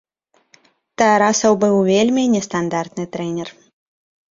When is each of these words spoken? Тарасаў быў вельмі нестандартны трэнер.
Тарасаў 1.01 1.53
быў 1.65 1.77
вельмі 1.91 2.23
нестандартны 2.39 3.03
трэнер. 3.15 3.49